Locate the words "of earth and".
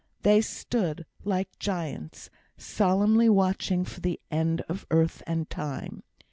4.61-5.47